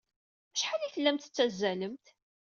[0.53, 2.05] Acḥal ay tellamt tettazzalemt?